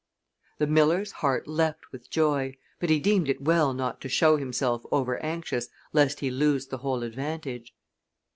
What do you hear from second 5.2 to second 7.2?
anxious lest he lose the whole